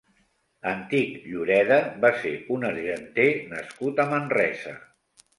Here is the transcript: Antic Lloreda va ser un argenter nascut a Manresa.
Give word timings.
Antic 0.69 1.09
Lloreda 1.33 1.77
va 2.05 2.09
ser 2.23 2.31
un 2.55 2.65
argenter 2.69 3.25
nascut 3.51 4.01
a 4.05 4.07
Manresa. 4.15 4.75